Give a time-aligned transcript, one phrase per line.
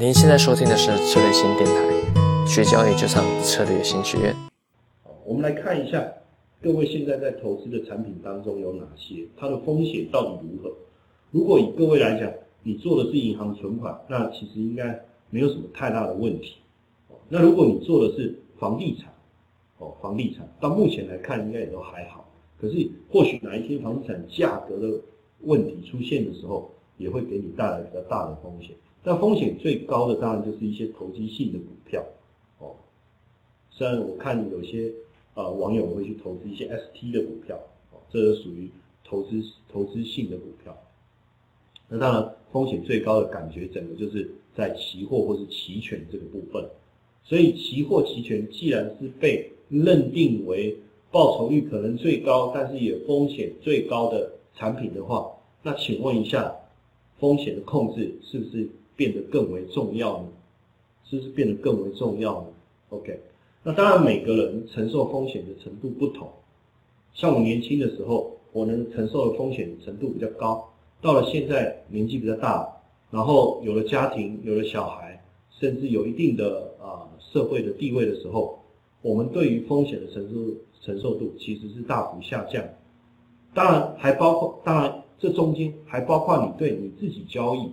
[0.00, 4.32] 您现在收听的是策略新电台，学交易就上策略新学院。
[5.24, 6.08] 我们来看一下，
[6.62, 10.72] 各位现在在投资的产品当中有哪些，它的风险到底如何？
[11.32, 12.32] 如果以各位来讲，
[12.62, 16.58] 你做的是银行存款，那其实应该没有什么太大的问题。
[17.28, 19.12] 那如果你做的是房地产，
[19.78, 22.24] 哦，房地产到目前来看应该也都还好。
[22.60, 25.00] 可是或许哪一天房地产价格的
[25.40, 28.70] 问题出现的时候，也会给你带来比较大的风险。
[29.04, 32.04] 那风险最高的当然就是一些投机性的股票，
[32.58, 32.74] 哦，
[33.70, 34.92] 虽然我看有些
[35.34, 37.56] 呃网友会去投资一些 ST 的股票，
[37.92, 38.68] 哦，这是属于
[39.04, 39.42] 投资
[39.72, 40.76] 投资性的股票。
[41.88, 46.68] 那当然风险最高的感觉，整个就是在期货或是期权这个部分。
[47.24, 50.76] 所以期货期权既然是被认定为
[51.10, 55.30] 报酬率可能最高，但是也风险最高的产品的话，
[55.62, 56.54] 那请问一下，
[57.18, 58.68] 风险的控制是不是？
[58.98, 60.28] 变得更为重要呢？
[61.04, 62.46] 是不是变得更为重要呢
[62.90, 63.18] ？OK，
[63.62, 66.28] 那当然每个人承受风险的程度不同。
[67.14, 70.68] 像我年轻的时候，我能承受的风险程度比较高。
[71.00, 72.68] 到了现在年纪比较大，
[73.12, 78.58] 然后有了家庭，有了小孩，甚至有一定的啊社会的地位的时候，
[79.00, 82.62] 我们对于风险的承受承受度其实是大幅下降。
[83.54, 87.70] 当然还包括，当然这中间还包括你对你自己交易。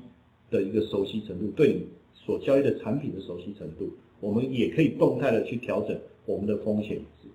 [0.50, 7.28] 的一个熟悉程度，对你所交易的产品的熟悉程度，我们也可以动态的去调整我们的风险值。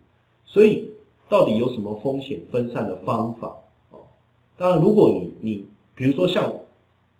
[0.45, 0.91] 所以，
[1.29, 3.57] 到底有什么风险分散的方法？
[3.91, 4.01] 哦，
[4.57, 6.53] 当然，如果你你比如说像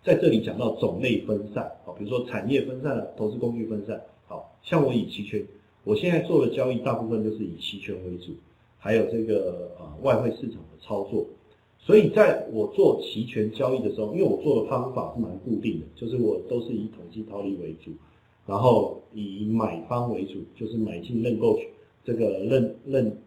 [0.03, 5.45] 在这里讲到种类分散，好，比如说产业分散、投资工具分散，好像我以期权，
[5.83, 8.33] 我现在做的交易大部分就是以期权为主，
[8.79, 11.25] 还有这个啊外汇市场的操作。
[11.83, 17.89] 所以，在我做期权交易的时候，因为我做的方法是蛮固定的，就是我都是以统计套利为主，
[18.45, 21.65] 然后以买方为主，就是买进认购权
[22.05, 23.17] 这个认认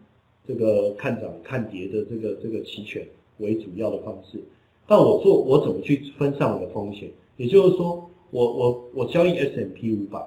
[0.47, 3.05] 这个看涨看跌的这个这个期权
[3.39, 4.41] 为主要的方式。
[4.87, 7.11] 但我做我怎么去分散我的风险？
[7.35, 10.19] 也就是说，我我我交易 S M P 五百，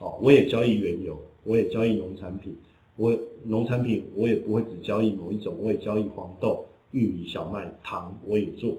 [0.00, 2.56] 哦，我也交易原油，我也交易农产品，
[2.96, 6.64] 我农产品我也不会只交易某一种，我也交易黄豆。
[6.92, 8.74] 玉米、小麦、糖我也做，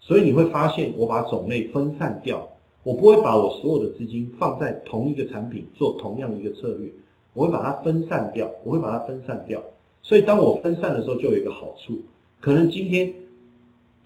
[0.00, 2.48] 所以你会发现我把种类分散掉，
[2.82, 6.90] 我不会把我所有的资金放在同一个产品做同样一个策略，
[7.32, 9.62] 我会把它分散掉，我会把它分散掉。
[10.02, 12.00] 所以当我分散的时候，就有一个好处，
[12.40, 13.12] 可能今天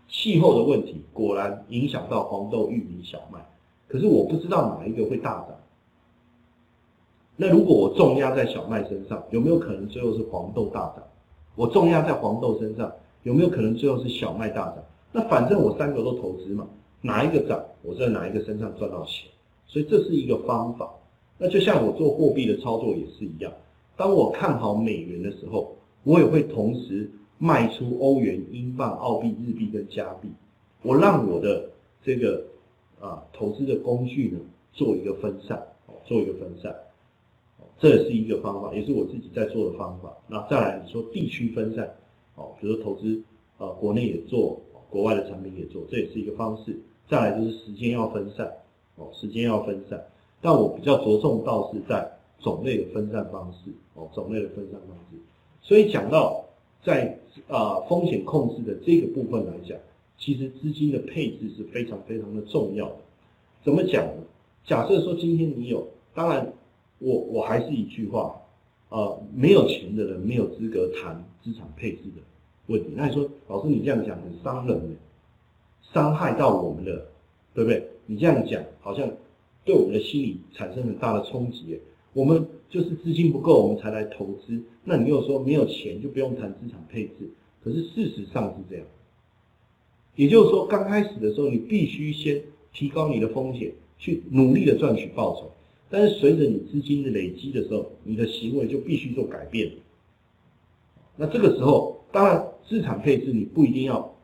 [0.09, 3.39] 气候的问题果然影响到黄豆、玉米、小麦，
[3.87, 5.49] 可是我不知道哪一个会大涨。
[7.37, 11.05] 那如果我重压在小麦身上，有没有可能最后是黄豆大涨？
[11.55, 12.93] 我重压在黄豆身上。
[13.23, 14.77] 有没有可能最后是小麦大涨？
[15.13, 16.67] 那反正我三个都投资嘛，
[17.01, 19.31] 哪一个涨，我在哪一个身上赚到钱。
[19.67, 20.91] 所以这是一个方法。
[21.39, 23.53] 那就像我做货币的操作也是一样，
[23.97, 30.29] 当我看好美元的时候，我也会同时卖出欧元、英镑、澳币、日币跟加币。
[30.83, 31.71] 我让我的
[32.05, 32.45] 这个
[33.01, 34.39] 啊投资的工具呢
[34.73, 35.63] 做一个分散，
[36.05, 36.75] 做一个分散。
[37.79, 40.17] 这也是一个方法，也是我自己在做的方法。
[40.27, 41.95] 那再来你说地区分散。
[42.39, 43.21] 哦，比如说投资，
[43.59, 46.79] 呃，国内也做，国外的产品也做，这也是一个方式。
[47.09, 48.47] 再来就是时间要分散，
[48.95, 50.01] 哦，时间要分散。
[50.41, 55.19] 但我比较着重到是在种类的分散方式，哦，种类的分散方式。
[55.61, 56.45] 所以讲到
[56.85, 59.77] 在啊风险控制的这个部分来讲，
[60.17, 62.97] 其实资金的配置是非常非常的重要的。
[63.65, 64.23] 怎么讲呢？
[64.65, 66.53] 假设说今天你有，当然
[67.01, 68.41] 我我还是一句话。
[68.91, 72.23] 呃，没有钱的人没有资格谈资产配置的
[72.69, 72.91] 问题。
[72.95, 74.97] 那你说，老师你这样讲很伤人呢，
[75.93, 77.07] 伤害到我们了，
[77.53, 77.87] 对不对？
[78.07, 79.11] 你这样讲好像
[79.65, 81.79] 对我们的心理产生很大的冲击。
[82.15, 84.63] 我们就是资金不够，我们才来投资。
[84.85, 87.29] 那你又说没有钱就不用谈资产配置？
[87.63, 88.87] 可是事实上是这样。
[90.17, 92.43] 也就是说，刚开始的时候，你必须先
[92.73, 95.51] 提高你的风险，去努力的赚取报酬。
[95.91, 99.71] 但是随着你资金的累积的时候，你的行为就必须做改变。
[101.17, 104.15] 那这个时候，当然资产配置你不一定要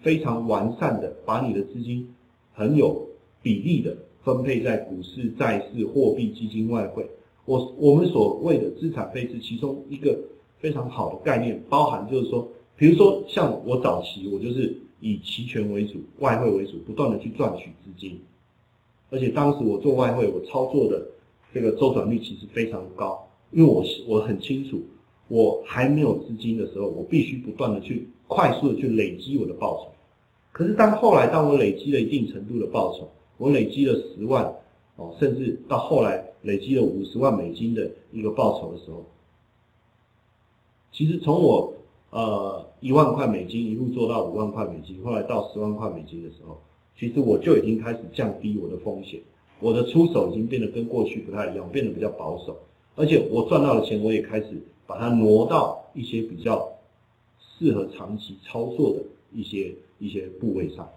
[0.00, 2.14] 非常完善的把你的资金
[2.52, 3.06] 很有
[3.42, 7.08] 比例的分配在股市、债市、货币、基金、外汇。
[7.44, 10.18] 我我们所谓的资产配置，其中一个
[10.58, 18.20] 非常好的概念，包含就是说，比如说像我早期，我就是以期权为主、外汇为主，不断的去赚取资金。
[19.10, 21.06] 而且当时我做外汇，我操作的
[21.54, 24.82] 这个周转率其实非常高，因为我我很清楚，
[25.28, 29.92] 我还没有资金的时候，我必须不断的去快速的去累积我的报酬。
[30.52, 34.44] 可是当后来当我累积了一定程度的报酬，我累积了十万，
[34.96, 39.04] 哦，甚至到后来累积了五十万美金的一个报酬的时候，
[40.92, 41.74] 其实从我
[42.10, 46.56] 呃一万块美金一路做到五万块美金，后来到十万块美金的时候，
[46.98, 49.20] 其实我就已经开始降低我的风险，
[49.60, 52.56] 我的出手已经变得跟过去不太一样，变得比较保守，
[52.94, 54.46] 而且我赚到的钱我也开始
[54.86, 56.72] 把它挪到一些比较
[57.38, 59.02] 适合长期操作的
[59.32, 60.88] 一些一些部位上，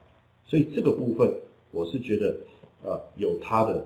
[0.45, 1.33] 所以这个部分
[1.71, 2.35] 我是觉得
[2.83, 3.85] 呃有它的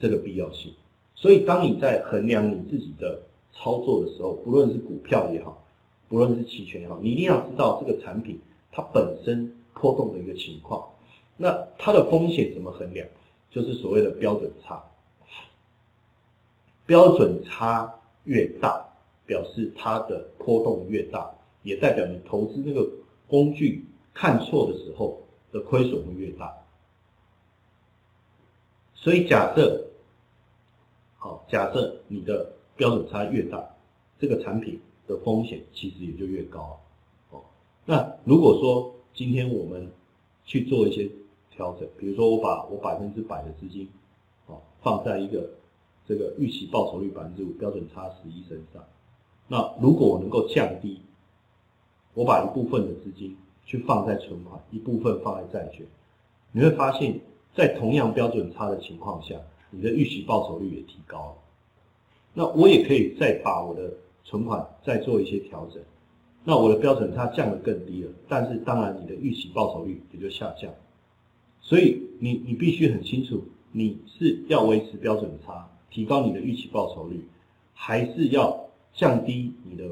[0.00, 0.72] 这个必要性。
[1.14, 3.20] 所以当你在衡量你自己的
[3.52, 5.64] 操作的时候，不论是股票也好，
[6.08, 8.38] 不论是期权也好，你一定要知道这个产品
[8.70, 10.88] 它本身波动的一个情况。
[11.36, 13.06] 那它的风险怎么衡量？
[13.50, 14.84] 就是所谓的标准差。
[16.84, 17.97] 标准差
[18.28, 18.86] 越大，
[19.26, 22.86] 表示它的波动越大，也代表你投资那个
[23.26, 25.18] 工具看错的时候
[25.50, 26.54] 的亏损会越大。
[28.94, 29.86] 所以假设，
[31.16, 33.66] 好，假设你的标准差越大，
[34.18, 36.78] 这个产品的风险其实也就越高。
[37.30, 37.40] 哦，
[37.86, 39.90] 那如果说今天我们
[40.44, 41.08] 去做一些
[41.50, 43.88] 调整，比如说我把我百分之百的资金，
[44.46, 45.48] 哦，放在一个
[46.08, 48.82] 这个预期报酬率百分之五、标准差十一身上，
[49.46, 51.02] 那如果我能够降低，
[52.14, 55.86] 我把一部分的资金去放在存款，一部分放在债券，
[56.52, 57.20] 你会发现
[57.54, 59.36] 在同样标准差的情况下，
[59.70, 61.34] 你的预期报酬率也提高了。
[62.32, 63.92] 那我也可以再把我的
[64.24, 65.82] 存款再做一些调整，
[66.44, 70.72] 那我的标准差降得更低了，但是当然你的预期报酬率也就下降。
[71.60, 77.24] 所以你你必须很清楚，你是要维持标准差，提高你的预期报酬率，
[77.74, 79.84] 还是要降低你的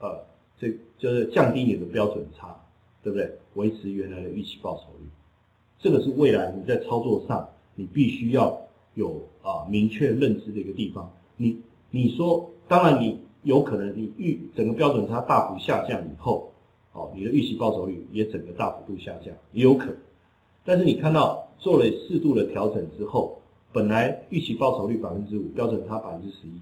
[0.00, 0.24] 呃，
[0.58, 2.56] 这就是降低你的标准差，
[3.02, 3.30] 对不对？
[3.54, 5.08] 维持原来的预期报酬率，
[5.78, 8.60] 这个是未来你在操作上你必须要
[8.94, 11.10] 有啊明确认知的一个地方。
[11.36, 11.60] 你
[11.90, 16.52] 你说，当然你有可能你预整个标准差大幅下降以后，
[16.92, 19.96] 哦，你的预期报酬率也整个大幅度下降，也有可能。
[20.64, 23.40] 但是你看到做了适度的调整之后，
[23.72, 26.60] 本来预期报酬率百分之五，标准差百分之十一，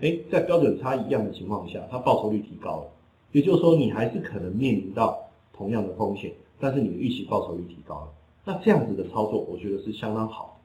[0.00, 2.90] 哎，在标准差一样的情况下，它报酬率提高了，
[3.32, 8.08] 也就是说你还是可能面临到同样的风险，但是你的预期报酬率提高了，
[8.44, 10.60] 那这样子的操作，我觉得是相当好。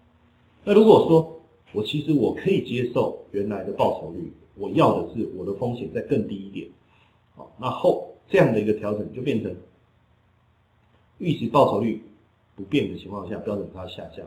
[0.64, 1.40] 那如果说，
[1.74, 6.68] 我其实我可以接受原来的报酬率，我要的是我的风险再更低一点，
[7.36, 9.56] 好，那后这样的一个调整就变成
[11.20, 12.02] 预期报酬率
[12.56, 14.26] 不变的情况下，标准差下降，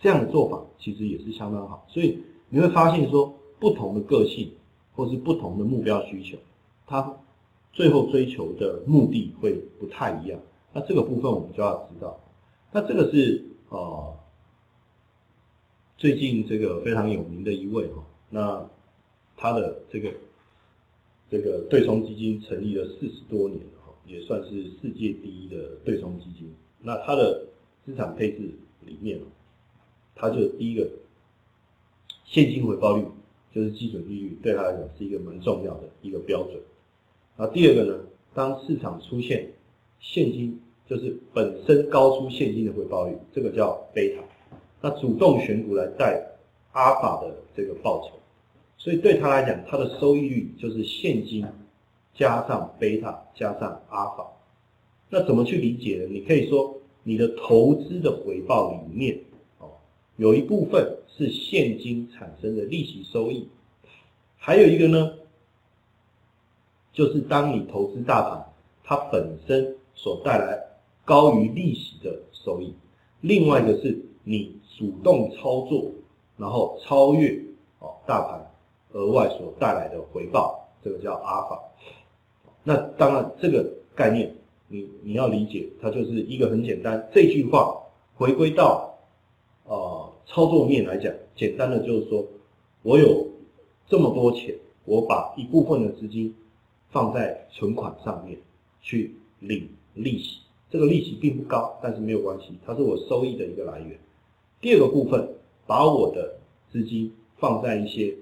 [0.00, 1.86] 这样的做法其实也是相当好。
[1.88, 2.18] 所以
[2.48, 4.52] 你会发现说，不同的个性
[4.94, 6.38] 或是不同的目标需求，
[6.86, 7.16] 它
[7.72, 10.40] 最后追求的目的会不太一样。
[10.72, 12.18] 那这个部分我们就要知道，
[12.72, 14.14] 那这个是呃。
[16.00, 18.70] 最近这个非常有名的一位哈，那
[19.36, 20.12] 他的这个
[21.28, 26.54] 这个对冲基金成立了四十多年哈，也算是世界第一的对冲基金。
[26.80, 27.44] 那他的
[27.84, 28.48] 资产配置
[28.86, 29.18] 里面，
[30.18, 30.86] 他就第一个
[32.24, 33.04] 现金回报率
[33.54, 36.60] 就是基准利率，对他来讲是一个蛮重要的一个标准。
[37.36, 38.00] 那第二个呢，
[38.34, 39.50] 当市场出现
[40.00, 44.22] 现金就是本身高出现金的回报率，这个叫贝塔。
[44.80, 46.20] 那主动选股来带
[46.72, 48.14] 阿尔法的这个报酬，
[48.76, 51.44] 所以对他来讲，他的收益率就是现金
[52.14, 54.26] 加上贝塔加上阿尔法。
[55.10, 56.06] 那怎么去理解呢？
[56.10, 59.18] 你可以说，你的投资的回报里面，
[60.18, 63.48] 有一部分是现金产生的利息收益，
[64.36, 65.14] 还有一个呢，
[66.92, 68.44] 就是当你投资大盘，
[68.84, 70.62] 它本身所带来
[71.06, 72.74] 高于利息的收益。
[73.22, 74.58] 另外一个是你。
[74.78, 75.90] 主动操作，
[76.36, 77.36] 然后超越
[77.80, 78.48] 哦大盘
[78.92, 81.60] 额外所带来的回报，这个叫阿尔法。
[82.62, 84.32] 那当然这个概念
[84.68, 87.08] 你你要理解，它就是一个很简单。
[87.12, 87.76] 这句话
[88.14, 88.87] 回归到
[90.28, 92.24] 操作面来讲，简单的就是说，
[92.82, 93.26] 我有
[93.88, 94.54] 这么多钱，
[94.84, 96.34] 我把一部分的资金
[96.90, 98.38] 放在存款上面
[98.82, 103.98] 去领利息，这个利息并不高，但是没有关系，它是我收益的一个来源。
[104.60, 105.26] 第二个部分，
[105.66, 106.38] 把我的
[106.70, 108.14] 资金放在一些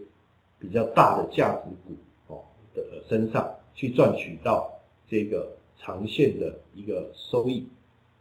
[0.60, 1.96] 比较大的价值股
[2.28, 4.70] 哦的身上，去赚取到
[5.08, 7.66] 这个长线的一个收益。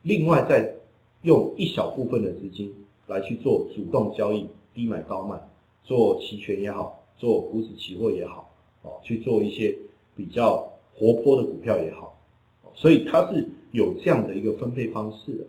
[0.01, 0.73] 另外，再
[1.21, 2.73] 用一小部分的资金
[3.07, 5.39] 来去做主动交易，低买高卖，
[5.83, 9.77] 做期权也好，做股指期货也好，哦，去做一些
[10.15, 12.17] 比较活泼的股票也好，
[12.73, 15.45] 所以它是有这样的一个分配方式的。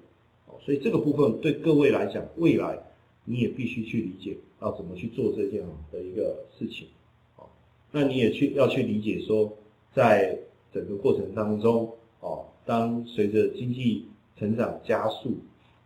[0.64, 2.76] 所以这个部分对各位来讲，未来
[3.24, 6.88] 你也必须去理解要怎么去做这件的一个事情，
[7.36, 7.46] 哦，
[7.92, 9.52] 那你也去要去理解说，
[9.94, 10.36] 在
[10.72, 11.88] 整个过程当中，
[12.20, 15.36] 哦，当随着经济成长加速，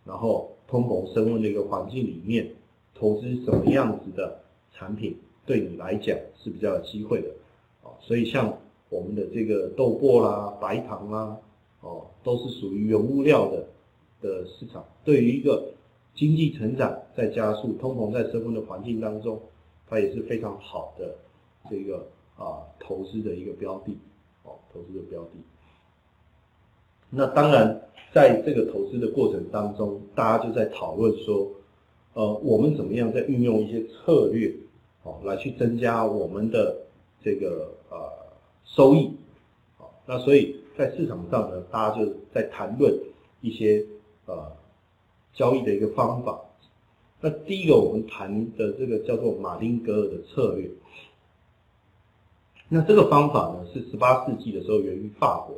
[0.06, 2.48] 然后通膨升温的一个环境里面，
[2.94, 4.40] 投资什么样子的
[4.72, 7.28] 产品对你来讲是比较有机会的，
[7.82, 8.56] 哦，所以像
[8.88, 11.36] 我们的这个豆粕啦、白糖啦，
[11.80, 13.66] 哦，都是属于原物料的
[14.22, 15.72] 的市场，对于一个
[16.14, 19.40] 经济成长在加速、通膨在升温的环境当中，
[19.88, 21.16] 它也是非常好的
[21.68, 23.98] 这个啊投资的一个标的。
[24.44, 25.30] 哦，投资的标的。
[27.10, 31.50] 那当然，在这个投资的过程当中，大家就在讨论说，
[32.14, 34.52] 呃，我们怎么样在运用一些策略，
[35.04, 36.76] 哦，来去增加我们的
[37.22, 37.96] 这个呃
[38.64, 39.12] 收益。
[39.78, 42.92] 好，那所以在市场上呢，大家就在谈论
[43.40, 43.86] 一些
[44.26, 44.50] 呃
[45.32, 46.40] 交易的一个方法。
[47.20, 50.68] 那第一个我们谈的这个叫做马丁格尔的策略。
[52.68, 55.56] 那这个方法呢，是十八世纪的时候源于法国，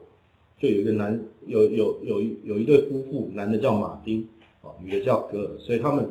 [0.63, 4.29] 就有一个男有有有一有一对夫妇，男的叫马丁，
[4.61, 6.09] 哦，女的叫格尔，所以他们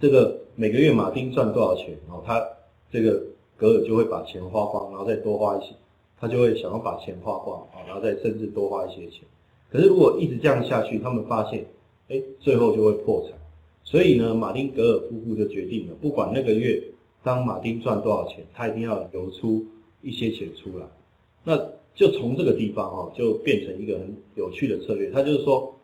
[0.00, 2.42] 这个每个月马丁赚多少钱，哦，他
[2.90, 3.22] 这个
[3.54, 5.74] 格尔就会把钱花光，然后再多花一些，
[6.18, 9.20] 他就会想要把钱花光，啊，然后再甚至多花一些钱。
[9.68, 11.66] 可是如果一直这样下去，他们发现，
[12.08, 13.38] 哎，最后就会破产。
[13.84, 16.82] 所以呢，马丁格尔夫妇就决定了，不管那个月。
[17.22, 19.62] 当马丁赚多少钱，他一定要留出
[20.00, 20.86] 一些钱出来。
[21.44, 21.54] 那
[21.94, 25.10] 就从这个地方哦，就变成一个很有趣的策略。
[25.10, 25.74] 他就是说，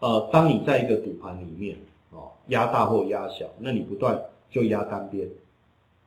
[0.00, 1.76] 呃，当你在一个赌盘里面
[2.10, 4.20] 哦，压大或压小，那你不断
[4.50, 5.28] 就压单边，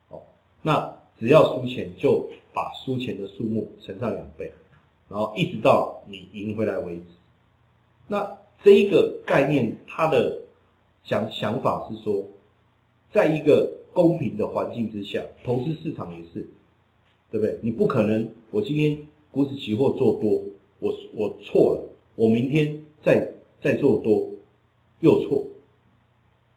[0.09, 0.21] 哦，
[0.61, 4.51] 那只要输钱就把输钱的数目乘上两倍，
[5.09, 7.03] 然后一直到你赢回来为止。
[8.07, 10.41] 那这一个概念，它的
[11.03, 12.23] 想想法是说，
[13.11, 16.47] 在一个公平的环境之下，投资市场也是，
[17.31, 17.59] 对不对？
[17.61, 18.97] 你不可能，我今天
[19.31, 20.41] 股指期货做多，
[20.79, 23.31] 我我错了，我明天再
[23.61, 24.29] 再做多，
[25.01, 25.45] 又错。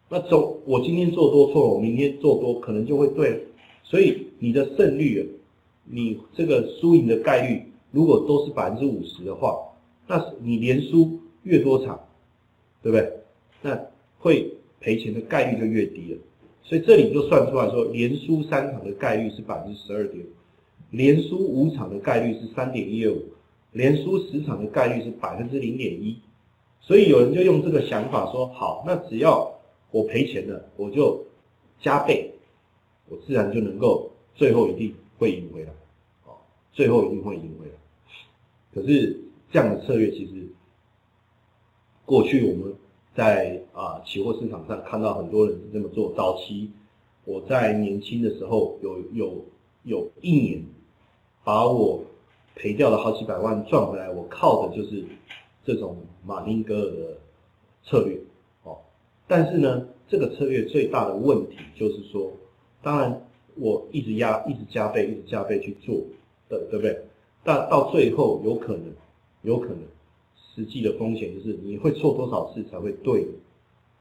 [0.09, 3.47] 那总我今天做多错了，我明天做多可能就会对，
[3.83, 5.27] 所以你的胜率，
[5.85, 9.59] 你这个输赢的概率，如果都是百分之五十的话，
[10.07, 11.99] 那你连输越多场，
[12.83, 13.13] 对不对？
[13.63, 13.81] 那
[14.19, 16.19] 会赔钱的概率就越低了。
[16.63, 20.29] 所以这里就算出来说，连输三场的概率是百分之十二点五，
[20.93, 23.25] 连输五场的概率是三点一二五，
[23.73, 26.17] 连输十场的概率是百分之零点一。
[26.81, 29.53] 所以有人就用这个想法说：好，那只要
[29.91, 31.25] 我赔钱了，我就
[31.81, 32.33] 加倍，
[33.09, 35.71] 我自然就能够最后一定会赢回来，
[36.27, 36.37] 哦，
[36.73, 37.73] 最后一定会赢回来。
[38.73, 39.19] 可是
[39.51, 40.47] 这样的策略其实
[42.07, 42.73] 过去我们。
[43.15, 46.15] 在啊，期货市场上看到很多人是这么做。
[46.17, 46.71] 早期
[47.27, 49.45] 我在年轻的时候，有有
[49.83, 50.65] 有一年
[51.45, 52.03] 把我
[52.55, 55.05] 赔掉了好几百万赚回来，我靠的就是
[55.65, 57.19] 这种马丁格尔的
[57.85, 58.19] 策略
[58.65, 58.79] 哦。
[59.27, 62.33] 但是呢，这个策略最大的问题就是说，
[62.83, 65.97] 当然我一直压，一直加倍，一直加倍去做
[66.49, 67.05] 的，对不对？
[67.43, 68.93] 但到最后有可能，
[69.43, 69.79] 有可能。
[70.55, 73.27] 实际的风险就是你会错多少次才会对，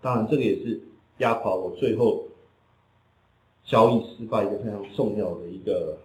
[0.01, 0.81] 当然这个也是
[1.19, 2.25] 压垮我最后
[3.63, 5.98] 交易失败一个非常重要的一个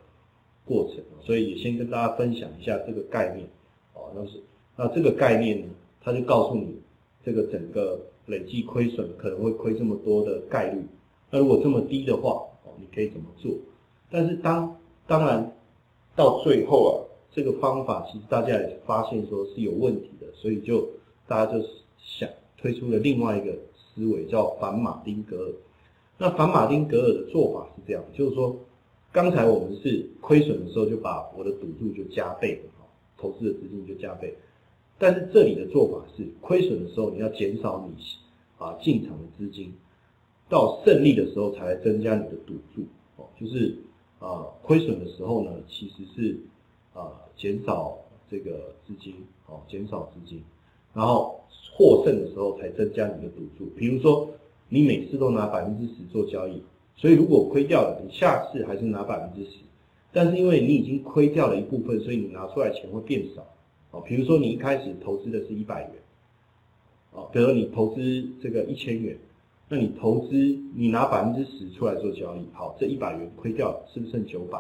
[0.67, 3.49] 过程，所以也先跟大家分享一下这个概念，
[3.95, 4.43] 哦，那是
[4.77, 5.69] 那这个概念呢，
[6.03, 6.77] 它就告诉你
[7.25, 10.83] 这个整个累计亏损可能会亏这么多的概率，
[11.31, 13.53] 那如果这么低的话，哦，你可以怎么做？
[14.11, 15.57] 但是当当然
[16.15, 17.07] 到最后啊。
[17.33, 20.89] 这个方法其实大家也发现说是有问题的，所以就
[21.29, 21.63] 大家就
[21.99, 25.53] 想推出了另外一个思维，叫反马丁格尔。
[26.17, 28.57] 那反马丁格尔的做法是这样，就是说，
[29.17, 32.85] 刚才我们是亏损的时候就把我的赌注就加倍了，
[33.17, 34.37] 投资的资金就加倍。
[34.99, 37.95] 但是这里的做法是，亏损的时候你要减少你
[38.59, 39.73] 啊进场的资金，
[40.51, 42.83] 到胜利的时候才增加你的赌注。
[43.17, 43.79] 哦，就是
[44.19, 46.39] 啊亏损的时候呢，其实是。
[46.93, 47.99] 啊，减少
[48.31, 49.15] 这个资金，
[49.47, 50.43] 哦，减少资金，
[50.95, 51.41] 然后
[51.75, 53.67] 获胜的时候才增加你的赌注。
[53.77, 54.31] 比如说，
[54.71, 56.63] 你每次都拿百分之十做交易，
[56.97, 59.59] 所以如果亏掉了，你下次还是拿百分之十。
[60.13, 63.47] 但是因为你已经亏掉了一部分，所以你拿出来钱会变少。
[63.91, 65.93] 哦，比如说你一开始投资的是一百元，
[67.13, 69.17] 哦，比如说你投资这个一千元，
[69.69, 70.35] 那你投资
[70.75, 74.59] 你拿百分之十出来做交易，好，这一百元亏掉了，是不是剩九百？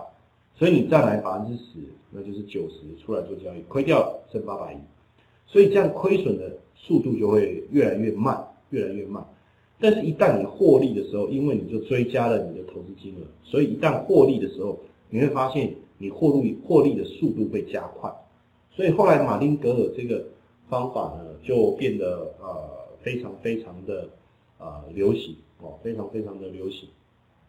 [0.55, 4.76] 所以你再来百分之十，那就是九十出来做交易，亏掉剩八百亿，
[5.47, 9.26] 所以这样亏损的速度就会越来越慢，越来越慢。
[9.78, 14.78] 但是，一旦你获利的时候，因为你就追加了你的投资金额，所以一旦获利的时候，
[15.11, 18.11] 你会发现你获利获利的速度会加快。
[18.71, 20.25] 所以后来马丁格尔这个
[20.68, 24.09] 方法呢，就变得呃非常非常的
[24.59, 26.88] 呃流行哦，非常非常的流行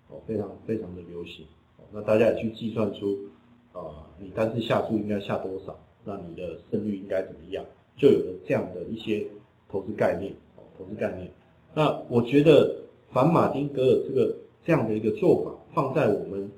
[0.09, 1.45] 哦，非常非常的流行。
[1.93, 3.17] 那大家也去计算出
[3.71, 7.63] 啊，你单次下注应该下多少，那你的胜率应该怎么样，
[7.95, 9.25] 就有了这样的一些
[9.69, 11.31] 投资概念哦，投资概念。
[11.73, 12.75] 那我觉得
[13.11, 16.49] 反马丁格尔这个这样的一个做法，放在我们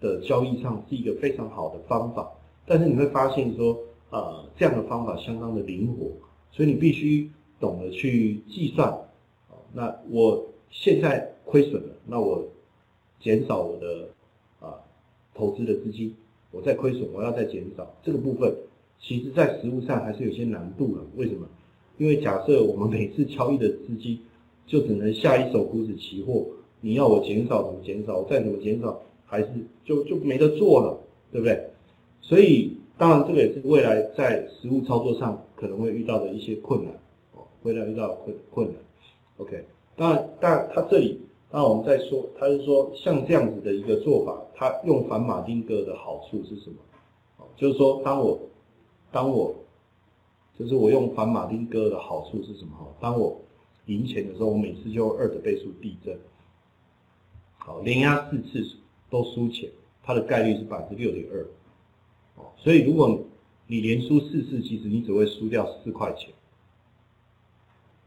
[0.00, 2.30] 的交易上是一个非常好的方法。
[2.66, 3.78] 但是你会发现说，
[4.10, 6.10] 呃，这样的方法相当的灵活，
[6.50, 7.30] 所以你必须
[7.60, 8.92] 懂得去计算。
[9.72, 12.44] 那我现在亏损了，那我
[13.20, 14.08] 减少我的
[14.60, 14.74] 啊
[15.34, 16.14] 投资的资金，
[16.50, 18.54] 我再亏损，我要再减少这个部分，
[19.00, 21.02] 其实在实物上还是有些难度的。
[21.16, 21.46] 为什么？
[21.96, 24.18] 因为假设我们每次交易的资金
[24.66, 26.44] 就只能下一手股指期货，
[26.80, 28.18] 你要我减少怎么减少？
[28.18, 29.48] 我再怎么减少，还是
[29.84, 30.98] 就就没得做了，
[31.30, 31.70] 对不对？
[32.20, 36.92] 所以当然这个也是未来在实物操作上可能会遇到的一些困难
[37.34, 38.76] 哦，未来遇到困困难。
[39.36, 39.64] OK，
[39.96, 46.76] 当然，当然他这里，当然我们在说，他是说像这样子的一个做法，他用反马丁格的好处是什么？
[47.38, 48.38] 哦，就是说当我
[49.12, 49.54] 当我
[50.58, 52.70] 就是我用反马丁格的好处是什么？
[52.78, 53.36] 哈，当我
[53.86, 56.16] 赢钱的时候，我每次就二的倍数递增，
[57.58, 58.76] 好，连压四次
[59.10, 59.70] 都输钱，
[60.02, 61.46] 它的概率是百分之六点二，
[62.36, 63.22] 哦，所以如果
[63.66, 66.30] 你连输四次，其实你只会输掉四块钱。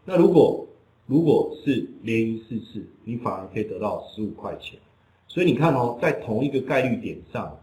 [0.06, 0.68] 那如果
[1.06, 4.80] 如果是连赢四次，你反而可以得到十五块钱。
[5.28, 7.60] 所以你看哦，在同一个概率点上，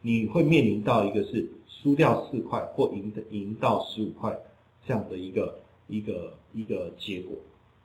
[0.00, 4.38] 你会面临到一个是输掉四块或赢的赢到十五块
[4.86, 7.36] 这样的一个一个一个结果。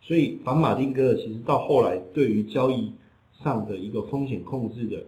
[0.06, 2.92] 所以反马丁格尔其实到后来对于交易
[3.42, 5.02] 上的一个风险控制的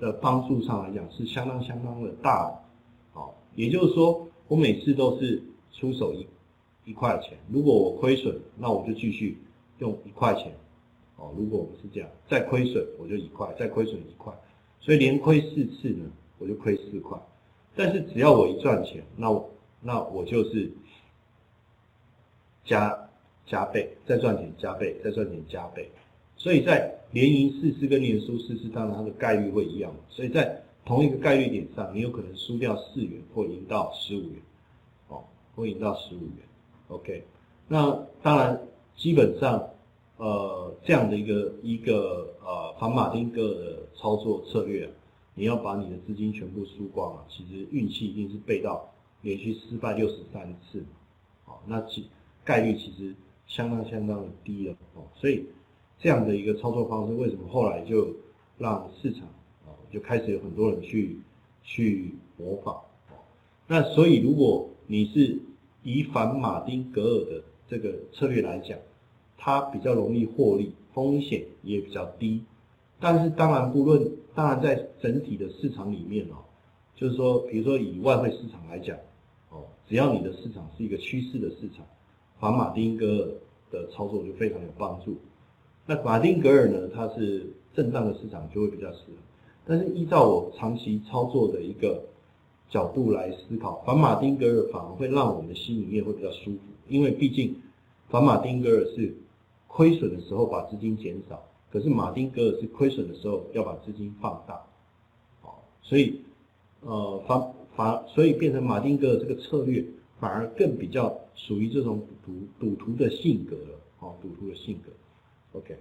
[0.00, 2.58] 的帮助上来讲是相当相当的大的，
[3.12, 6.26] 好，也就是说我每次都是出手一
[6.86, 9.36] 一块钱，如果我亏损，那我就继续
[9.80, 10.50] 用一块钱，
[11.16, 14.32] 哦，如果我们是这样，再亏损我就一块，再亏损一块，
[14.80, 17.18] 所以连亏四次呢，我就亏四块，
[17.76, 19.50] 但是只要我一赚钱，那我
[19.82, 20.72] 那我就是
[22.64, 22.98] 加。
[23.46, 25.90] 加倍，再赚钱加倍，再赚钱加倍，
[26.36, 29.92] 所以在连赢四次跟连输四次，当然它的概率会一样。
[30.08, 34.42] 所以在同一个概率点上，你有可能输掉四元或赢到十五元，
[35.08, 35.22] 哦，
[35.54, 36.38] 或赢到十五元。
[36.88, 37.24] OK，
[37.68, 38.58] 那当然
[38.96, 39.68] 基本上，
[40.16, 44.88] 呃，这样的一个一个呃反马丁格的操作策略，
[45.34, 50.82] 你要把你的资金全部输光了，其实运气一定是背到连续失败六十三次，
[51.44, 52.08] 哦，那其
[52.44, 53.14] 概率其实。
[53.54, 55.44] 相当相当的低了哦，所以
[55.98, 58.08] 这样的一个操作方式，为什么后来就
[58.56, 59.24] 让市场
[59.66, 61.18] 啊就开始有很多人去
[61.62, 62.76] 去模仿
[63.10, 63.20] 哦？
[63.66, 65.38] 那所以如果你是
[65.82, 68.78] 以反马丁格尔的这个策略来讲，
[69.36, 72.42] 它比较容易获利，风险也比较低。
[72.98, 76.36] 但是当然不论，当然在整体的市场里面哦，
[76.96, 78.96] 就是说，比如说以外汇市场来讲
[79.50, 81.84] 哦，只要你的市场是一个趋势的市场。
[82.42, 83.28] 反马丁格尔
[83.70, 85.16] 的操作就非常有帮助。
[85.86, 86.88] 那马丁格尔呢？
[86.92, 89.12] 它是震荡的市场就会比较适合。
[89.64, 92.02] 但是依照我长期操作的一个
[92.68, 97.54] 角度来思考，反马丁格尔反而会让我们的心里面会比较舒服，因为毕竟
[98.08, 99.14] 反马丁格尔是
[99.68, 104.60] 亏损的时候把资金减少，可是马丁格尔是亏损的时候要把资金放大。
[105.42, 106.20] 好，所以
[106.80, 109.84] 呃反反所以变成马丁格尔这个策略。
[110.22, 114.92] 反而更比较属于这种赌赌徒的性格了，哦，赌徒的性格。
[115.58, 115.76] OK，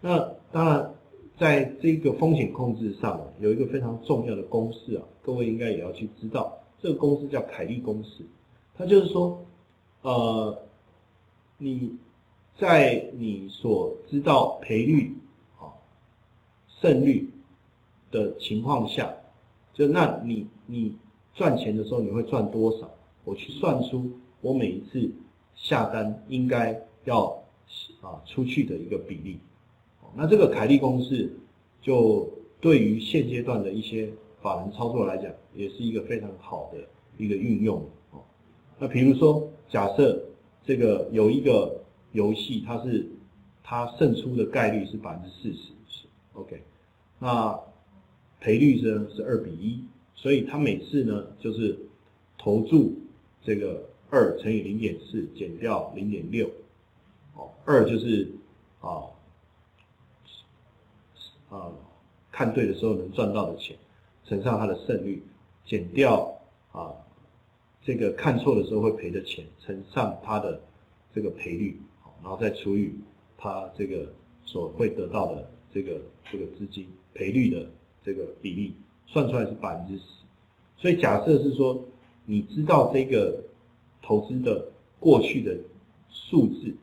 [0.00, 0.20] 那
[0.52, 0.94] 当然，
[1.36, 8.24] 在这个风险控制上有一个非常重要的公式啊，各位应该也要去知道，这个公式叫凯利公式。
[8.76, 9.44] 它就是说，
[10.02, 10.62] 呃，
[11.58, 11.96] 你
[12.56, 15.16] 在你所知道赔率、
[15.58, 15.74] 啊
[16.80, 17.28] 胜率
[18.12, 19.12] 的情况下，
[19.72, 20.96] 就那你你
[21.34, 22.88] 赚钱的时候你会赚多少？
[23.24, 25.10] 我去算出我每一次
[25.54, 27.26] 下单应该要
[28.00, 29.38] 啊出去的一个比例，
[30.16, 31.32] 那这个凯利公式
[31.80, 32.28] 就
[32.60, 36.78] 对于现阶段的一些法人操作来讲，也是一个非常好的
[37.16, 37.78] 一个运用
[38.10, 38.20] 哦。
[38.78, 40.20] 那比如说，假设
[40.64, 41.80] 这个有一个
[42.10, 43.06] 游戏，它是
[43.62, 45.72] 它胜出的概率是百分之四十
[46.32, 46.60] ，OK，
[47.20, 47.56] 那
[48.40, 51.78] 赔率呢是二比一，所以它每次呢就是
[52.36, 52.98] 投注。
[53.44, 56.48] 这个二乘以零点四减掉零点六，
[57.34, 58.30] 哦，二就是
[58.80, 59.04] 啊
[61.50, 61.72] 啊
[62.30, 63.76] 看对的时候能赚到的钱，
[64.24, 65.22] 乘上它的胜率，
[65.64, 66.40] 减掉
[66.72, 66.94] 啊
[67.82, 70.60] 这个看错的时候会赔的钱，乘上它的
[71.14, 71.80] 这个赔率，
[72.22, 72.92] 然后再除以
[73.36, 74.06] 它这个
[74.44, 76.00] 所会得到的这个
[76.30, 77.66] 这个资金赔率的
[78.04, 78.74] 这个比例，
[79.06, 80.04] 算出来是百分之十。
[80.76, 81.84] 所以假设是说，
[82.24, 83.42] 你知道这个
[84.02, 84.66] 投资的
[85.00, 85.56] 过去的
[86.08, 86.74] 数字。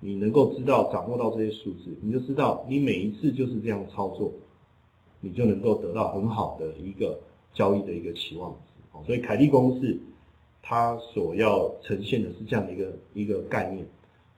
[0.00, 4.32] 你能够知道、掌握到这些数字，你就知道你每一次就是这样操作，
[5.20, 7.18] 你就能够得到很好的一个
[7.52, 9.04] 交易的一个期望值。
[9.04, 9.98] 所以凯利公式
[10.62, 13.84] 它所要呈现的是这样的一个一个概念。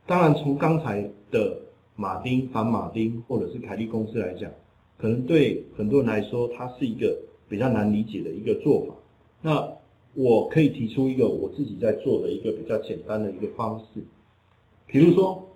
[0.07, 1.61] 当然，从刚才的
[1.95, 4.51] 马丁、反马丁或者是凯利公式来讲，
[4.97, 7.14] 可能对很多人来说，它是一个
[7.51, 8.95] 比较难理解的一个做法。
[9.43, 9.77] 那
[10.14, 14.03] 我可以提出一个我自己在做的一个比较简单的一个方式，
[14.87, 15.46] 比如说。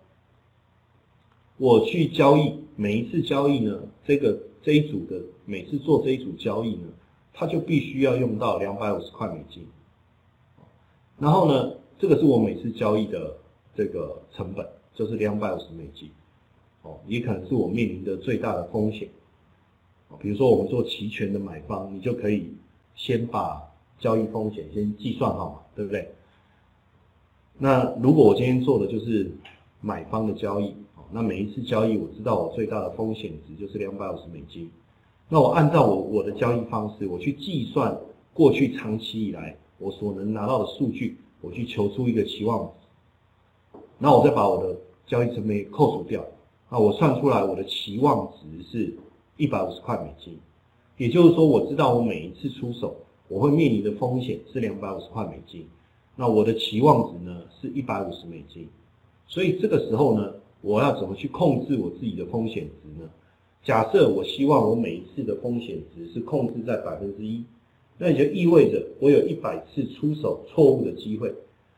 [1.56, 6.88] 我去交易，每一次交易呢，这个这一组的每次做这一组交易呢，
[7.32, 9.64] 它就必须要用到两百五十块美金。
[11.16, 13.36] 然后呢，这个是我每次交易的
[13.72, 16.10] 这个成本，就是两百五十美金。
[16.82, 19.08] 哦，也可能是我面临的最大的风险。
[20.18, 22.52] 比如说我们做期权的买方，你就可以
[22.96, 23.62] 先把
[23.98, 26.14] 交易风险先计算好嘛，对不对？
[27.59, 29.30] 那如果我今天做的就是
[29.80, 30.74] 买方的交易。
[31.12, 34.68] 那每一次交易，我知道我最大的风险值就是两百五十美金。
[35.28, 37.96] 那我按照我我的交易方式，我去计算
[38.33, 43.78] 过去长期以来我所能拿到的数据，我去求出一个期望值。
[43.96, 44.76] 那我再把我的
[45.07, 46.24] 交易成本扣除掉，
[46.68, 48.92] 那我算出来我的期望值是
[49.37, 50.37] 一百五十块美金。
[50.96, 52.96] 也就是说，我知道我每一次出手，
[53.34, 55.66] 我会面临的风险是两百五十块美金。
[56.14, 58.68] 那我的期望值呢是一百五十美金。
[59.26, 60.32] 所以这个时候呢？
[60.60, 63.10] 我要怎么去控制我自己的风险值呢？
[63.64, 67.44] 假设我希望我每一次的风险值是控制在百分之一，
[67.98, 71.34] 那也就意味着我有一百次出手错误的机会。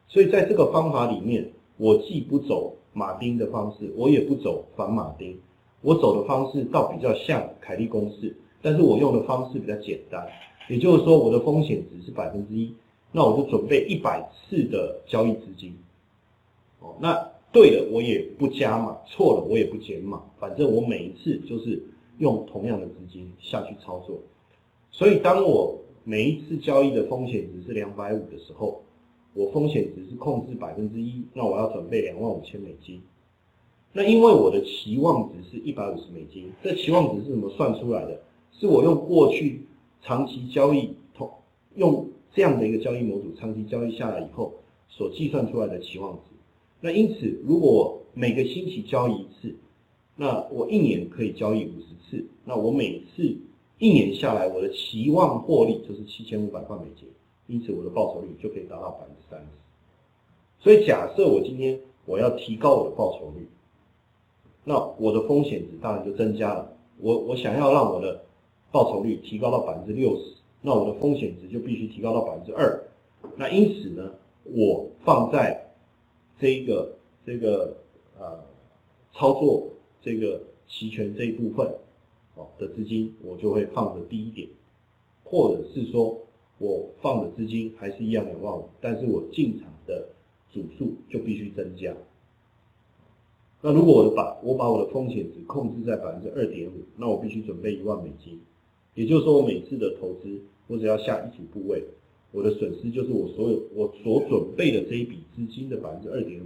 [0.06, 5.36] 所以在这个方法里面，我既不走马丁的方式，我也不走反马丁，
[5.80, 10.28] 我走的方式倒比较像凯利公式，但是我用的方式比较简单。
[10.68, 12.72] 也就是说，我的风险值是百分之一，
[13.12, 15.76] 那我就准备一百次的交易资金。
[16.80, 17.30] 哦，那。
[17.52, 20.22] 对了，我也不加码；错了，我也不减码。
[20.38, 21.82] 反正我每一次就是
[22.18, 24.18] 用同样的资金下去操作。
[24.90, 28.82] 所以，当我每一次交易的风险值是两百五的时候，
[29.32, 33.00] 我风险值是控制百分之一，那我要准备两万五千美金。
[33.94, 38.20] 那因为我的期望值是一百五十美金，这期望值是怎么算出来的？
[38.52, 39.62] 是我用过去
[40.02, 41.30] 长期交易同
[41.74, 44.52] 用这样的一个交易模组长期交易下来以后
[44.88, 46.20] 所计算出来的期望值。
[46.80, 49.54] 那因此，如果我每个星期交易一次，
[50.14, 52.24] 那我一年可以交易五十次。
[52.44, 53.36] 那我每次
[53.78, 57.08] 一年下来，我的期望获利就是七千五百块美金。
[57.48, 59.46] 因此，我的报酬率就可以达到百分之三十。
[60.58, 63.48] 所以，假设我今天我要提高我的报酬率，
[64.64, 66.76] 那我的风险值当然就增加了。
[66.98, 68.24] 我我想要让我的
[68.76, 72.78] 报酬率提高到百分之六十，那我的风险值就必须提高到百分之二。
[73.34, 74.12] 那因此呢，
[74.44, 75.72] 我放在
[76.38, 77.74] 这个这个
[78.18, 78.38] 呃
[79.14, 79.66] 操作
[80.02, 81.66] 这个期权这一部分
[82.34, 84.46] 哦的资金，我就会放的低一点，
[85.24, 86.20] 或者是说
[86.58, 90.06] 我放的资金还是一样两万五，但是我进场的
[90.50, 91.94] 组数就必须增加。
[93.62, 98.38] 那如果我把我把我的风险值控制在百分之二点五，那我必须准备一万美金，
[98.96, 101.84] 也就是说我每次的投资我只要下一组部位。
[102.32, 106.44] 我的损失就是我所有我所准备的这一笔资金的百分之二点五，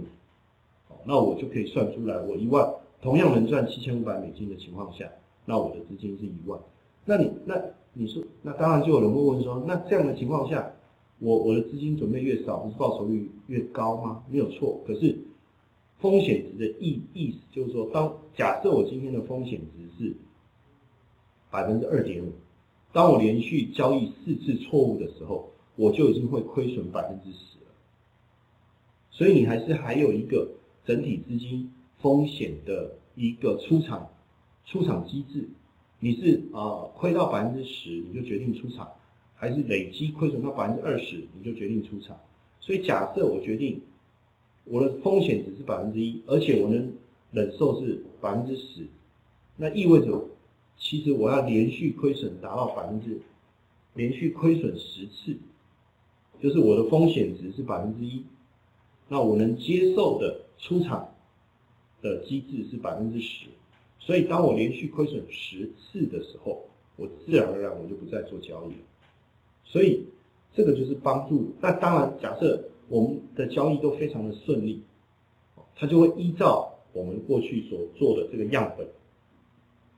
[0.87, 2.65] 好，那我就可以算出来，我一万
[3.01, 5.11] 同样能赚七千五百美金的情况下，
[5.43, 6.57] 那我的资金是一万。
[7.03, 7.59] 那你那
[7.93, 10.71] 你说，那当然就有人会问说，那这样的情况下，
[11.19, 14.23] 我我的资金准备越少，不是报酬率越高吗？
[14.29, 15.17] 没有错，可是
[15.99, 20.13] 风险值的意意思就是说，当假设我今天的风险值是
[21.51, 22.31] 百分之二点五，
[22.91, 25.51] 当我连续交易四次错误的时候。
[25.77, 27.71] 我就已经会亏损百分之十了，
[29.09, 30.47] 所以你还是还有一个
[30.85, 34.09] 整体资金风险的一个出场
[34.65, 35.47] 出场机制。
[35.99, 38.91] 你是啊亏到百分之十你就决定出场，
[39.33, 42.19] 还是累积亏损到百分之二十你就决定出场？
[42.59, 43.81] 所以假设我决定
[44.65, 46.93] 我的风险只是百分之一，而且我能
[47.31, 48.85] 忍受是百分之十，
[49.55, 50.21] 那意味着
[50.81, 53.19] 其实我要连续亏损达到百分之
[53.93, 55.37] 连续亏损十次。
[56.41, 58.23] 就是我的风险值是百分之一，
[59.07, 61.13] 那我能接受的出场
[62.01, 63.45] 的机制是百分之十，
[63.99, 66.63] 所以当我连续亏损十次的时候，
[66.95, 68.85] 我自然而然我就不再做交易了。
[69.63, 70.03] 所以
[70.55, 71.53] 这个就是帮助。
[71.61, 74.81] 那当然，假设我们的交易都非常的顺利，
[75.75, 78.87] 它就会依照我们过去所做的这个样本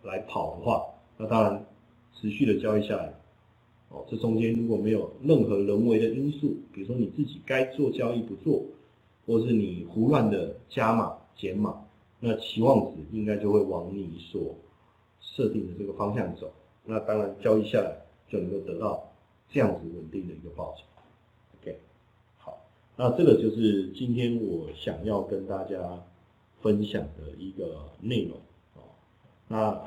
[0.03, 0.85] 来跑的话，
[1.17, 1.65] 那当然
[2.13, 3.13] 持续的交易下来，
[3.89, 8.63] 哦，这中间如果没有任何人为的因素，比如说你自己该做交易不做，
[9.25, 11.85] 或是你胡乱的加码减码，
[12.19, 14.55] 那期望值应该就会往你所
[15.19, 16.51] 设定的这个方向走。
[16.85, 17.95] 那当然交易下来
[18.29, 19.09] 就能够得到
[19.49, 20.83] 这样子稳定的一个报酬。
[21.61, 21.77] OK，
[22.37, 22.57] 好，
[22.97, 26.03] 那这个就是今天我想要跟大家
[26.61, 28.37] 分享的一个内容。
[29.53, 29.79] 那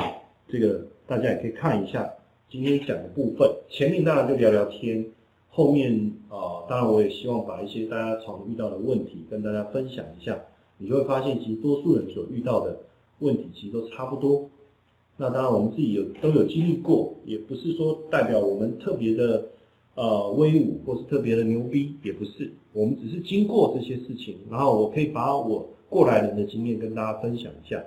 [0.47, 2.09] 这个大家也可以看一下
[2.49, 5.05] 今天讲的部分，前面当然就聊聊天，
[5.51, 5.93] 后面
[6.29, 10.39] 啊，当然我也希望把一些大家常遇到的问题跟大家分享一下，
[10.79, 12.79] 你就会发现其实多数人所遇到的
[13.19, 14.49] 问题其实都差不多。
[15.17, 19.47] 那当然我们自己有都有经历过，也不是说代表我们特别的
[19.97, 27.83] 呃威武或是特别的牛逼，也不是，我们只是经过这些事情，然后我可以把我过来人的经验跟大家分享一下。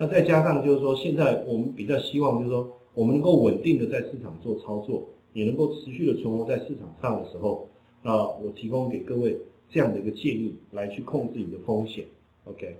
[0.00, 7.68] 那再加上就是说，现在我们比较希望就是说，我们能够稳定的在市场做操作，也能够持续的存活在市场上的时候，
[8.04, 9.36] 那我提供给各位
[9.68, 12.04] 这样的一个建议，来去控制你的风险。
[12.44, 12.76] OK。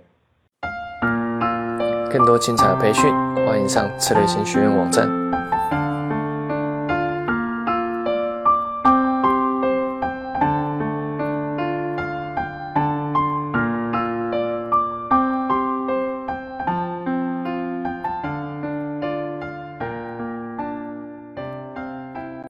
[2.09, 3.11] 更多精彩的培训，
[3.45, 5.18] 欢迎上策略型学院网站。